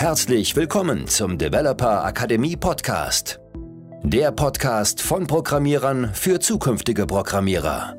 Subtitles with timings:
[0.00, 3.38] Herzlich willkommen zum Developer Akademie Podcast.
[4.02, 7.96] Der Podcast von Programmierern für zukünftige Programmierer.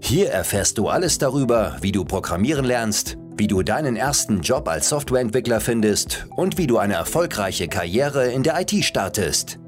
[0.00, 4.88] Hier erfährst du alles darüber, wie du programmieren lernst, wie du deinen ersten Job als
[4.88, 9.58] Softwareentwickler findest und wie du eine erfolgreiche Karriere in der IT startest.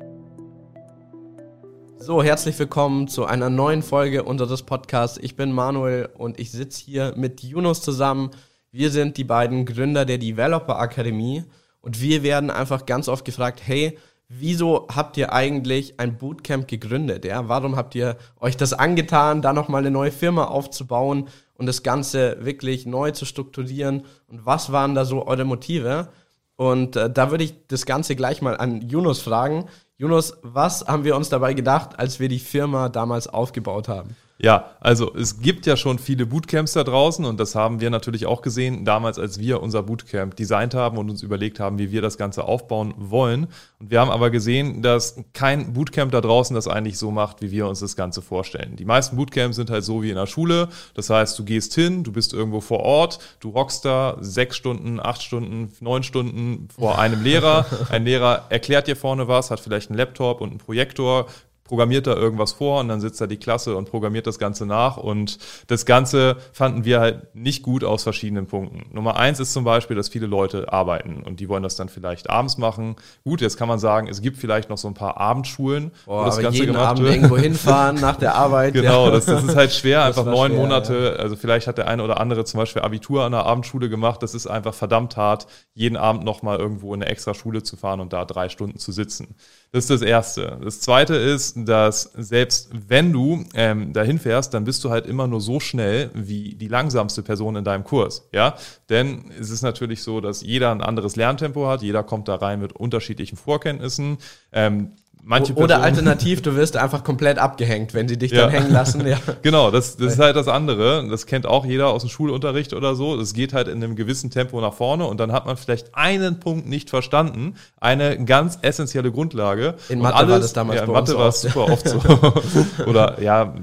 [1.99, 5.19] So, herzlich willkommen zu einer neuen Folge unseres Podcasts.
[5.19, 8.31] Ich bin Manuel und ich sitze hier mit Yunus zusammen.
[8.73, 11.45] Wir sind die beiden Gründer der Developer Akademie
[11.85, 17.27] und wir werden einfach ganz oft gefragt, hey, wieso habt ihr eigentlich ein Bootcamp gegründet?
[17.27, 17.49] Ja?
[17.49, 22.39] Warum habt ihr euch das angetan, da nochmal eine neue Firma aufzubauen und das Ganze
[22.41, 24.07] wirklich neu zu strukturieren?
[24.29, 26.09] Und was waren da so eure Motive?
[26.57, 29.67] Und äh, da würde ich das Ganze gleich mal an Yunus fragen.
[29.99, 34.17] Yunus, was haben wir uns dabei gedacht, als wir die Firma damals aufgebaut haben?
[34.39, 38.27] Ja, also es gibt ja schon viele Bootcamps da draußen und das haben wir natürlich
[38.27, 42.03] auch gesehen, damals als wir unser Bootcamp designt haben und uns überlegt haben, wie wir
[42.03, 43.47] das Ganze aufbauen wollen.
[43.79, 47.53] Und wir haben aber gesehen, dass kein Bootcamp da draußen das eigentlich so macht, wie
[47.53, 48.75] wir uns das Ganze vorstellen.
[48.75, 50.69] Die meisten Bootcamps sind halt so wie in der Schule.
[50.95, 54.99] Das heißt, du gehst hin, du bist irgendwo vor Ort, du rockst da sechs Stunden,
[54.99, 57.67] acht Stunden, neun Stunden vor einem Lehrer.
[57.89, 61.27] Ein Lehrer erklärt dir vorne was, hat vielleicht einen Laptop und einen Projektor,
[61.65, 64.99] programmiert da irgendwas vor und dann sitzt da die Klasse und programmiert das Ganze nach.
[64.99, 68.85] Und das Ganze fanden wir halt nicht gut aus verschiedenen Punkten.
[68.93, 72.29] Nummer eins ist zum Beispiel, dass viele Leute arbeiten und die wollen das dann vielleicht
[72.29, 72.97] abends machen.
[73.25, 76.25] Gut, jetzt kann man sagen, es gibt vielleicht noch so ein paar Abendschulen, Boah, wo
[76.27, 77.15] das Ganze jeden gemacht Abend wird.
[77.15, 78.75] irgendwo hinfahren nach der Arbeit.
[78.75, 79.13] genau, ja.
[79.13, 81.15] das, das ist halt schwer, einfach neun schwer, Monate.
[81.17, 81.23] Ja.
[81.23, 84.23] Also vielleicht hat der eine oder andere zum Beispiel Abitur an der Abendschule gemacht.
[84.23, 88.01] Das ist einfach verdammt hart, jeden Abend nochmal irgendwo in eine extra Schule zu fahren
[88.01, 89.35] und da drei Stunden zu sitzen.
[89.73, 90.59] Das ist das Erste.
[90.63, 95.27] Das Zweite ist, dass selbst wenn du ähm, dahin fährst, dann bist du halt immer
[95.27, 98.29] nur so schnell wie die langsamste Person in deinem Kurs.
[98.33, 98.57] Ja,
[98.89, 101.83] denn es ist natürlich so, dass jeder ein anderes Lerntempo hat.
[101.83, 104.19] Jeder kommt da rein mit unterschiedlichen Vorkenntnissen.
[104.53, 104.93] Ähm,
[105.27, 108.43] Manche Oder alternativ, du wirst einfach komplett abgehängt, wenn sie dich ja.
[108.43, 109.07] dann hängen lassen.
[109.07, 109.17] Ja.
[109.43, 111.09] Genau, das, das ist halt das andere.
[111.09, 113.19] Das kennt auch jeder aus dem Schulunterricht oder so.
[113.19, 116.41] Es geht halt in einem gewissen Tempo nach vorne und dann hat man vielleicht einen
[116.41, 117.55] Punkt nicht verstanden.
[117.81, 119.75] Eine ganz essentielle Grundlage.
[119.89, 122.01] In Mathe alles, war das damals ja, in Mathe war es super oft so.
[122.87, 123.55] oder ja,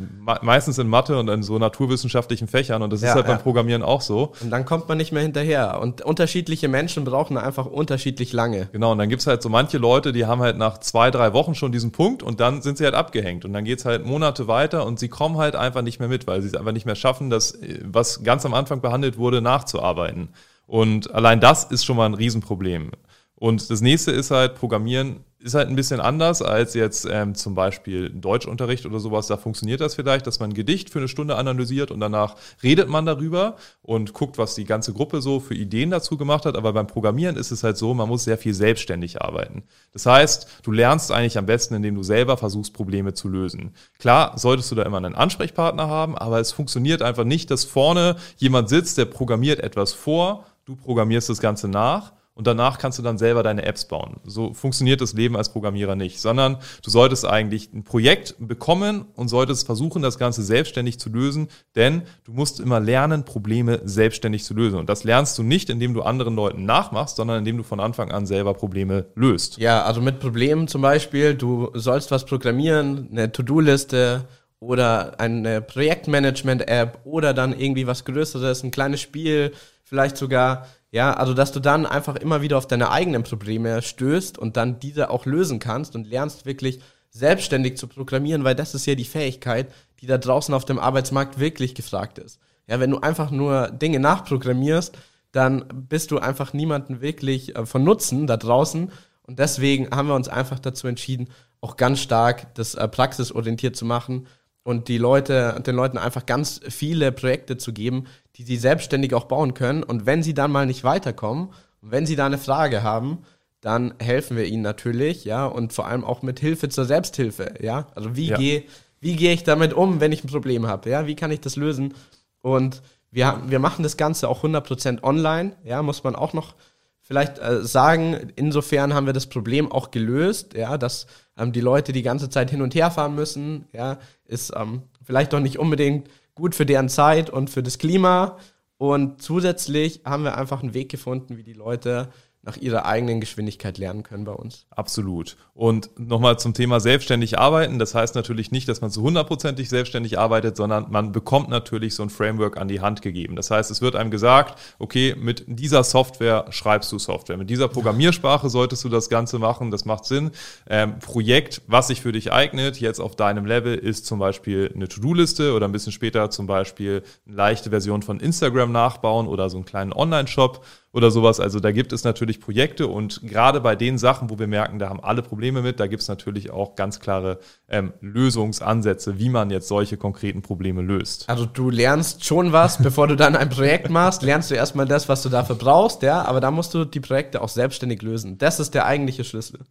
[0.42, 3.82] meistens in Mathe und in so naturwissenschaftlichen Fächern und das ja, ist halt beim Programmieren
[3.82, 4.34] auch so.
[4.42, 5.80] Und dann kommt man nicht mehr hinterher.
[5.82, 8.70] Und unterschiedliche Menschen brauchen einfach unterschiedlich lange.
[8.72, 11.56] Genau, und dann gibt's halt so manche Leute, die haben halt nach zwei, drei Wochen
[11.56, 13.46] schon diesen Punkt und dann sind sie halt abgehängt.
[13.46, 16.42] Und dann geht's halt Monate weiter und sie kommen halt einfach nicht mehr mit, weil
[16.42, 20.30] sie es einfach nicht mehr schaffen, das, was ganz am Anfang behandelt wurde, nachzuarbeiten.
[20.68, 22.92] Und allein das ist schon mal ein Riesenproblem.
[23.42, 27.56] Und das nächste ist halt, Programmieren ist halt ein bisschen anders als jetzt ähm, zum
[27.56, 29.26] Beispiel Deutschunterricht oder sowas.
[29.26, 32.88] Da funktioniert das vielleicht, dass man ein Gedicht für eine Stunde analysiert und danach redet
[32.88, 36.56] man darüber und guckt, was die ganze Gruppe so für Ideen dazu gemacht hat.
[36.56, 39.64] Aber beim Programmieren ist es halt so, man muss sehr viel selbstständig arbeiten.
[39.92, 43.74] Das heißt, du lernst eigentlich am besten, indem du selber versuchst, Probleme zu lösen.
[43.98, 48.18] Klar, solltest du da immer einen Ansprechpartner haben, aber es funktioniert einfach nicht, dass vorne
[48.38, 53.04] jemand sitzt, der programmiert etwas vor, du programmierst das Ganze nach und danach kannst du
[53.04, 54.16] dann selber deine Apps bauen.
[54.26, 59.28] So funktioniert das Leben als Programmierer nicht, sondern du solltest eigentlich ein Projekt bekommen und
[59.28, 64.56] solltest versuchen, das Ganze selbstständig zu lösen, denn du musst immer lernen, Probleme selbstständig zu
[64.56, 64.80] lösen.
[64.80, 68.10] Und das lernst du nicht, indem du anderen Leuten nachmachst, sondern indem du von Anfang
[68.10, 69.60] an selber Probleme löst.
[69.60, 74.26] Ja, also mit Problemen zum Beispiel, du sollst was programmieren, eine To-Do-Liste,
[74.60, 79.54] oder eine Projektmanagement-App oder dann irgendwie was Größeres, ein kleines Spiel,
[79.84, 84.38] vielleicht sogar ja, also dass du dann einfach immer wieder auf deine eigenen Probleme stößt
[84.38, 86.80] und dann diese auch lösen kannst und lernst wirklich
[87.10, 89.72] selbstständig zu programmieren, weil das ist ja die Fähigkeit,
[90.02, 92.40] die da draußen auf dem Arbeitsmarkt wirklich gefragt ist.
[92.68, 94.98] Ja, wenn du einfach nur Dinge nachprogrammierst,
[95.32, 98.92] dann bist du einfach niemanden wirklich äh, von Nutzen da draußen.
[99.24, 101.30] Und deswegen haben wir uns einfach dazu entschieden,
[101.62, 104.28] auch ganz stark das äh, praxisorientiert zu machen
[104.64, 108.06] und die Leute, den Leuten einfach ganz viele Projekte zu geben,
[108.36, 109.84] die sie selbstständig auch bauen können.
[109.84, 111.50] Und wenn sie dann mal nicht weiterkommen,
[111.82, 113.20] wenn sie da eine Frage haben,
[113.60, 117.88] dann helfen wir ihnen natürlich, ja, und vor allem auch mit Hilfe zur Selbsthilfe, ja.
[117.96, 118.38] Also wie ja.
[118.38, 118.64] gehe
[119.02, 121.08] wie gehe ich damit um, wenn ich ein Problem habe, ja?
[121.08, 121.96] Wie kann ich das lösen?
[122.42, 126.56] Und wir, wir machen das Ganze auch 100% online, ja, muss man auch noch
[127.02, 128.32] vielleicht äh, sagen.
[128.36, 131.08] Insofern haben wir das Problem auch gelöst, ja, dass
[131.38, 133.98] ähm, die Leute die ganze Zeit hin und her fahren müssen, ja,
[134.32, 138.38] ist ähm, vielleicht doch nicht unbedingt gut für deren Zeit und für das Klima.
[138.78, 142.10] Und zusätzlich haben wir einfach einen Weg gefunden, wie die Leute
[142.44, 144.66] nach ihrer eigenen Geschwindigkeit lernen können bei uns.
[144.72, 145.38] Absolut.
[145.54, 147.78] Und nochmal zum Thema selbstständig arbeiten.
[147.78, 152.02] Das heißt natürlich nicht, dass man zu hundertprozentig selbstständig arbeitet, sondern man bekommt natürlich so
[152.02, 153.36] ein Framework an die Hand gegeben.
[153.36, 157.38] Das heißt, es wird einem gesagt, okay, mit dieser Software schreibst du Software.
[157.38, 159.70] Mit dieser Programmiersprache solltest du das Ganze machen.
[159.70, 160.32] Das macht Sinn.
[160.68, 164.88] Ähm, Projekt, was sich für dich eignet, jetzt auf deinem Level, ist zum Beispiel eine
[164.88, 169.58] To-Do-Liste oder ein bisschen später zum Beispiel eine leichte Version von Instagram nachbauen oder so
[169.58, 171.40] einen kleinen Online-Shop oder sowas.
[171.40, 174.90] Also da gibt es natürlich Projekte und gerade bei den Sachen, wo wir merken, da
[174.90, 177.40] haben alle Probleme mit, da gibt es natürlich auch ganz klare
[177.70, 181.30] ähm, Lösungsansätze, wie man jetzt solche konkreten Probleme löst.
[181.30, 185.08] Also du lernst schon was, bevor du dann ein Projekt machst, lernst du erstmal das,
[185.08, 188.38] was du dafür brauchst, ja, aber da musst du die Projekte auch selbstständig lösen.
[188.38, 189.62] Das ist der eigentliche Schlüssel.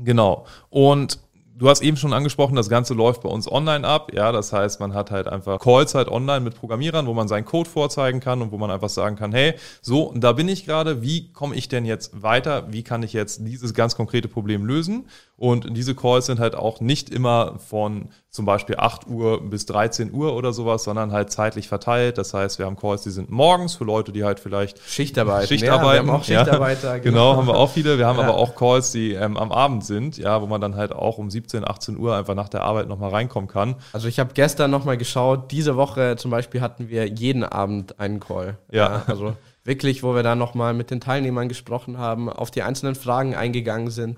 [0.00, 0.46] Genau.
[0.70, 1.18] Und
[1.62, 4.12] Du hast eben schon angesprochen, das Ganze läuft bei uns online ab.
[4.12, 7.44] Ja, das heißt, man hat halt einfach Calls halt online mit Programmierern, wo man seinen
[7.44, 11.02] Code vorzeigen kann und wo man einfach sagen kann, hey, so, da bin ich gerade.
[11.02, 12.72] Wie komme ich denn jetzt weiter?
[12.72, 15.06] Wie kann ich jetzt dieses ganz konkrete Problem lösen?
[15.36, 20.10] Und diese Calls sind halt auch nicht immer von zum Beispiel 8 Uhr bis 13
[20.10, 22.16] Uhr oder sowas, sondern halt zeitlich verteilt.
[22.16, 25.48] Das heißt, wir haben Calls, die sind morgens für Leute, die halt vielleicht Schichtarbeit.
[25.48, 25.84] Schichtarbeit.
[25.84, 26.96] Ja, wir haben auch Schichtarbeiter.
[26.96, 27.32] Ja, genau.
[27.32, 27.36] genau.
[27.36, 27.98] haben wir auch viele.
[27.98, 28.24] Wir haben ja.
[28.24, 31.30] aber auch Calls, die ähm, am Abend sind, ja, wo man dann halt auch um
[31.30, 33.76] 17, 18 Uhr einfach nach der Arbeit nochmal reinkommen kann.
[33.92, 38.18] Also ich habe gestern nochmal geschaut, diese Woche zum Beispiel hatten wir jeden Abend einen
[38.18, 38.56] Call.
[38.70, 38.94] Ja.
[38.94, 42.94] ja also wirklich, wo wir dann nochmal mit den Teilnehmern gesprochen haben, auf die einzelnen
[42.94, 44.16] Fragen eingegangen sind.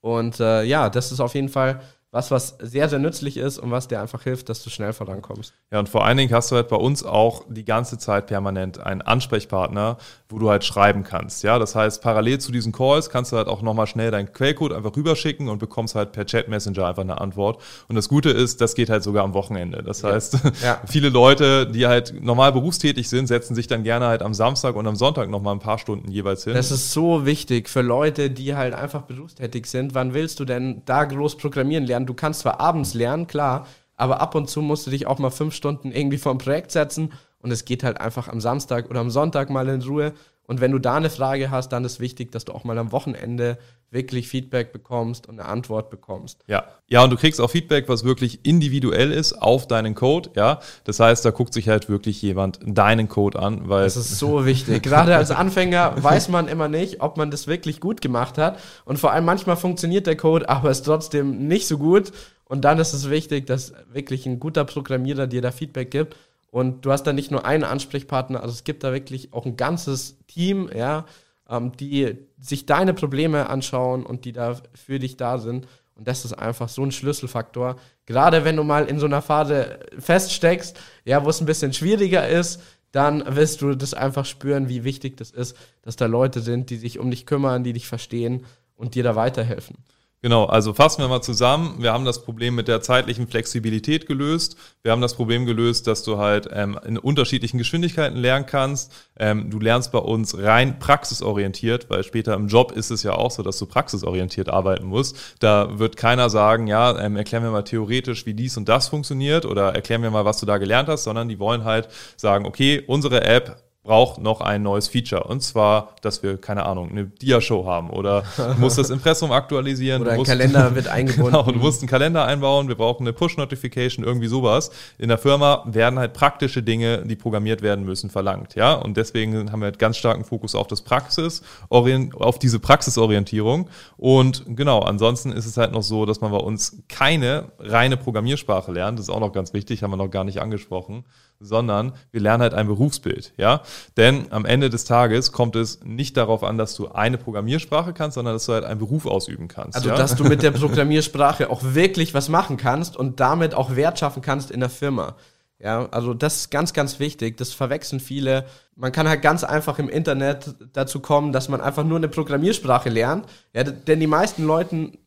[0.00, 1.80] Und äh, ja, das ist auf jeden Fall
[2.16, 5.52] was, was sehr, sehr nützlich ist und was dir einfach hilft, dass du schnell vorankommst.
[5.70, 8.80] Ja, und vor allen Dingen hast du halt bei uns auch die ganze Zeit permanent
[8.80, 9.98] einen Ansprechpartner,
[10.30, 11.42] wo du halt schreiben kannst.
[11.42, 14.72] Ja, das heißt, parallel zu diesen Calls kannst du halt auch nochmal schnell deinen Quellcode
[14.72, 17.62] einfach rüberschicken und bekommst halt per Chat Messenger einfach eine Antwort.
[17.88, 19.82] Und das Gute ist, das geht halt sogar am Wochenende.
[19.82, 20.80] Das heißt, ja.
[20.86, 24.86] viele Leute, die halt normal berufstätig sind, setzen sich dann gerne halt am Samstag und
[24.86, 26.54] am Sonntag nochmal ein paar Stunden jeweils hin.
[26.54, 29.94] Das ist so wichtig für Leute, die halt einfach berufstätig sind.
[29.94, 32.05] Wann willst du denn da groß programmieren lernen?
[32.06, 33.66] Du kannst zwar abends lernen, klar,
[33.96, 37.12] aber ab und zu musst du dich auch mal fünf Stunden irgendwie ein Projekt setzen
[37.40, 40.12] und es geht halt einfach am Samstag oder am Sonntag mal in Ruhe.
[40.46, 42.92] Und wenn du da eine Frage hast, dann ist wichtig, dass du auch mal am
[42.92, 43.58] Wochenende
[43.90, 46.42] wirklich Feedback bekommst und eine Antwort bekommst.
[46.46, 50.30] Ja, ja, und du kriegst auch Feedback, was wirklich individuell ist auf deinen Code.
[50.34, 54.18] Ja, das heißt, da guckt sich halt wirklich jemand deinen Code an, weil das ist
[54.18, 54.82] so wichtig.
[54.82, 58.58] Gerade als Anfänger weiß man immer nicht, ob man das wirklich gut gemacht hat.
[58.84, 62.12] Und vor allem manchmal funktioniert der Code, aber ist trotzdem nicht so gut.
[62.44, 66.16] Und dann ist es wichtig, dass wirklich ein guter Programmierer dir da Feedback gibt.
[66.50, 69.56] Und du hast da nicht nur einen Ansprechpartner, also es gibt da wirklich auch ein
[69.56, 71.04] ganzes Team, ja,
[71.48, 75.66] ähm, die sich deine Probleme anschauen und die da für dich da sind.
[75.94, 77.76] Und das ist einfach so ein Schlüsselfaktor.
[78.04, 82.28] Gerade wenn du mal in so einer Phase feststeckst, ja, wo es ein bisschen schwieriger
[82.28, 82.60] ist,
[82.92, 86.76] dann wirst du das einfach spüren, wie wichtig das ist, dass da Leute sind, die
[86.76, 88.44] sich um dich kümmern, die dich verstehen
[88.76, 89.76] und dir da weiterhelfen.
[90.22, 91.76] Genau, also fassen wir mal zusammen.
[91.78, 94.56] Wir haben das Problem mit der zeitlichen Flexibilität gelöst.
[94.82, 98.92] Wir haben das Problem gelöst, dass du halt ähm, in unterschiedlichen Geschwindigkeiten lernen kannst.
[99.18, 103.30] Ähm, du lernst bei uns rein praxisorientiert, weil später im Job ist es ja auch
[103.30, 105.36] so, dass du praxisorientiert arbeiten musst.
[105.38, 109.44] Da wird keiner sagen, ja, ähm, erklär mir mal theoretisch, wie dies und das funktioniert
[109.44, 112.82] oder erklär mir mal, was du da gelernt hast, sondern die wollen halt sagen, okay,
[112.86, 115.24] unsere App braucht noch ein neues Feature.
[115.24, 120.02] Und zwar, dass wir, keine Ahnung, eine Dia-Show haben oder du musst das Impressum aktualisieren.
[120.02, 121.32] Oder ein musst, Kalender wird eingebunden.
[121.32, 124.70] Genau, du musst einen Kalender einbauen, wir brauchen eine Push-Notification, irgendwie sowas.
[124.98, 128.56] In der Firma werden halt praktische Dinge, die programmiert werden müssen, verlangt.
[128.56, 133.70] Ja, und deswegen haben wir halt ganz starken Fokus auf das Praxis, auf diese Praxisorientierung.
[133.96, 138.72] Und genau, ansonsten ist es halt noch so, dass man bei uns keine reine Programmiersprache
[138.72, 138.98] lernt.
[138.98, 141.04] Das ist auch noch ganz wichtig, haben wir noch gar nicht angesprochen
[141.40, 143.62] sondern wir lernen halt ein Berufsbild, ja.
[143.96, 148.14] Denn am Ende des Tages kommt es nicht darauf an, dass du eine Programmiersprache kannst,
[148.14, 149.76] sondern dass du halt einen Beruf ausüben kannst.
[149.76, 149.96] Also, ja?
[149.96, 154.22] dass du mit der Programmiersprache auch wirklich was machen kannst und damit auch Wert schaffen
[154.22, 155.16] kannst in der Firma.
[155.58, 157.38] Ja, also das ist ganz, ganz wichtig.
[157.38, 158.44] Das verwechseln viele.
[158.74, 162.90] Man kann halt ganz einfach im Internet dazu kommen, dass man einfach nur eine Programmiersprache
[162.90, 163.26] lernt.
[163.54, 164.98] Ja, denn die meisten Leuten,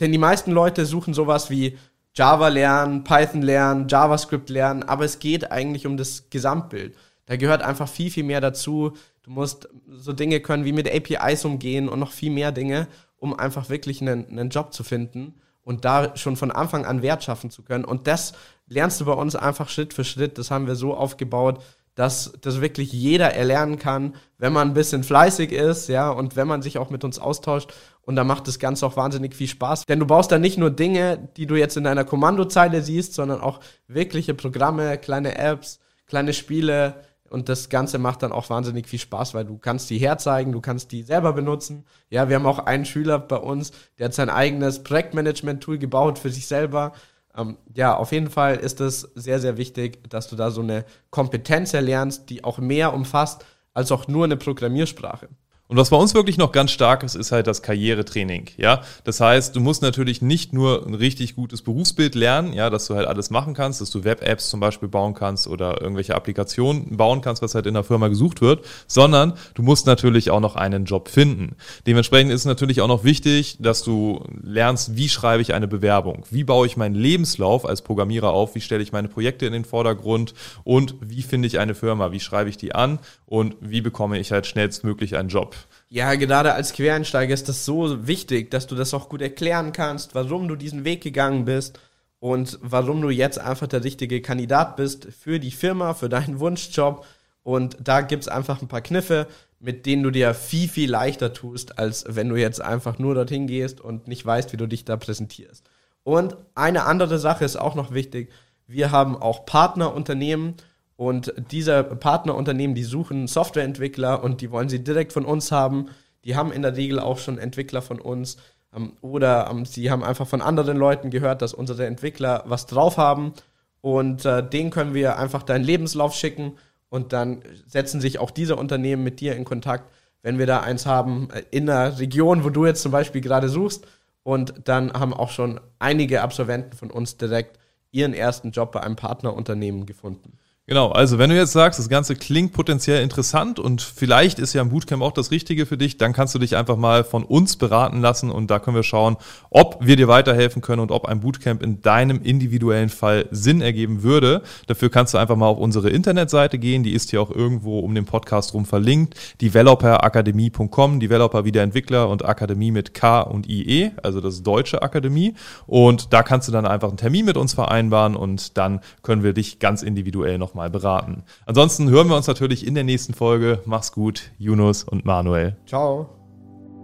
[0.00, 1.78] denn die meisten Leute suchen sowas wie
[2.14, 6.96] Java lernen, Python lernen, JavaScript lernen, aber es geht eigentlich um das Gesamtbild.
[7.26, 8.92] Da gehört einfach viel, viel mehr dazu.
[9.22, 12.88] Du musst so Dinge können wie mit APIs umgehen und noch viel mehr Dinge,
[13.18, 17.22] um einfach wirklich einen, einen Job zu finden und da schon von Anfang an Wert
[17.22, 17.84] schaffen zu können.
[17.84, 18.32] Und das
[18.66, 20.38] lernst du bei uns einfach Schritt für Schritt.
[20.38, 21.62] Das haben wir so aufgebaut,
[21.94, 26.48] dass das wirklich jeder erlernen kann, wenn man ein bisschen fleißig ist, ja, und wenn
[26.48, 27.74] man sich auch mit uns austauscht.
[28.02, 29.86] Und da macht das Ganze auch wahnsinnig viel Spaß.
[29.86, 33.40] Denn du baust dann nicht nur Dinge, die du jetzt in deiner Kommandozeile siehst, sondern
[33.40, 36.96] auch wirkliche Programme, kleine Apps, kleine Spiele
[37.30, 40.60] und das Ganze macht dann auch wahnsinnig viel Spaß, weil du kannst die herzeigen, du
[40.60, 41.86] kannst die selber benutzen.
[42.10, 46.30] Ja, wir haben auch einen Schüler bei uns, der hat sein eigenes Projektmanagement-Tool gebaut für
[46.30, 46.92] sich selber.
[47.36, 50.84] Ähm, ja, auf jeden Fall ist es sehr, sehr wichtig, dass du da so eine
[51.10, 55.28] Kompetenz erlernst, die auch mehr umfasst als auch nur eine Programmiersprache.
[55.70, 58.46] Und was bei uns wirklich noch ganz stark ist, ist halt das Karrieretraining.
[58.56, 62.86] Ja, das heißt, du musst natürlich nicht nur ein richtig gutes Berufsbild lernen, ja, dass
[62.86, 66.96] du halt alles machen kannst, dass du Web-Apps zum Beispiel bauen kannst oder irgendwelche Applikationen
[66.96, 70.56] bauen kannst, was halt in der Firma gesucht wird, sondern du musst natürlich auch noch
[70.56, 71.54] einen Job finden.
[71.86, 76.24] Dementsprechend ist es natürlich auch noch wichtig, dass du lernst, wie schreibe ich eine Bewerbung,
[76.30, 79.64] wie baue ich meinen Lebenslauf als Programmierer auf, wie stelle ich meine Projekte in den
[79.64, 80.34] Vordergrund
[80.64, 84.32] und wie finde ich eine Firma, wie schreibe ich die an und wie bekomme ich
[84.32, 85.54] halt schnellstmöglich einen Job.
[85.92, 90.14] Ja, gerade als Quereinsteiger ist das so wichtig, dass du das auch gut erklären kannst,
[90.14, 91.80] warum du diesen Weg gegangen bist
[92.20, 97.04] und warum du jetzt einfach der richtige Kandidat bist für die Firma, für deinen Wunschjob.
[97.42, 99.26] Und da gibt es einfach ein paar Kniffe,
[99.58, 103.48] mit denen du dir viel, viel leichter tust, als wenn du jetzt einfach nur dorthin
[103.48, 105.68] gehst und nicht weißt, wie du dich da präsentierst.
[106.04, 108.30] Und eine andere Sache ist auch noch wichtig.
[108.68, 110.54] Wir haben auch Partnerunternehmen,
[111.00, 115.88] und diese Partnerunternehmen, die suchen Softwareentwickler und die wollen sie direkt von uns haben.
[116.26, 118.36] Die haben in der Regel auch schon Entwickler von uns.
[118.76, 122.98] Ähm, oder ähm, sie haben einfach von anderen Leuten gehört, dass unsere Entwickler was drauf
[122.98, 123.32] haben.
[123.80, 126.58] Und äh, denen können wir einfach deinen Lebenslauf schicken.
[126.90, 129.90] Und dann setzen sich auch diese Unternehmen mit dir in Kontakt,
[130.20, 133.48] wenn wir da eins haben äh, in der Region, wo du jetzt zum Beispiel gerade
[133.48, 133.86] suchst.
[134.22, 137.58] Und dann haben auch schon einige Absolventen von uns direkt
[137.90, 140.36] ihren ersten Job bei einem Partnerunternehmen gefunden.
[140.70, 144.62] Genau, also wenn du jetzt sagst, das Ganze klingt potenziell interessant und vielleicht ist ja
[144.62, 147.56] ein Bootcamp auch das Richtige für dich, dann kannst du dich einfach mal von uns
[147.56, 149.16] beraten lassen und da können wir schauen,
[149.50, 154.04] ob wir dir weiterhelfen können und ob ein Bootcamp in deinem individuellen Fall Sinn ergeben
[154.04, 154.42] würde.
[154.68, 157.92] Dafür kannst du einfach mal auf unsere Internetseite gehen, die ist hier auch irgendwo um
[157.92, 163.90] den Podcast rum verlinkt, developerakademie.com, Developer wie der Entwickler und Akademie mit K und IE,
[164.04, 165.34] also das deutsche Akademie
[165.66, 169.32] und da kannst du dann einfach einen Termin mit uns vereinbaren und dann können wir
[169.32, 171.22] dich ganz individuell nochmal mal beraten.
[171.46, 173.62] Ansonsten hören wir uns natürlich in der nächsten Folge.
[173.64, 175.56] Mach's gut, Yunus und Manuel.
[175.66, 176.10] Ciao.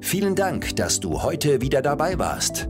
[0.00, 2.68] Vielen Dank, dass du heute wieder dabei warst.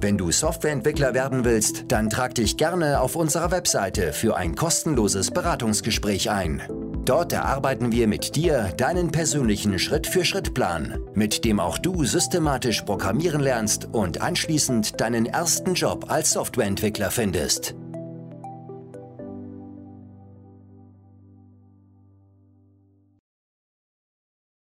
[0.00, 5.30] Wenn du Softwareentwickler werden willst, dann trag dich gerne auf unserer Webseite für ein kostenloses
[5.30, 6.62] Beratungsgespräch ein.
[7.04, 13.88] Dort erarbeiten wir mit dir deinen persönlichen Schritt-für-Schritt-Plan, mit dem auch du systematisch programmieren lernst
[13.92, 17.74] und anschließend deinen ersten Job als Softwareentwickler findest.